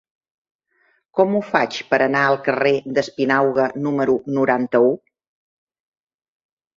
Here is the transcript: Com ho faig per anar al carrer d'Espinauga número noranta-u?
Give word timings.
Com 1.17 1.33
ho 1.39 1.41
faig 1.49 1.75
per 1.91 1.99
anar 2.05 2.23
al 2.29 2.37
carrer 2.47 2.71
d'Espinauga 2.97 3.65
número 3.89 4.15
noranta-u? 4.39 4.89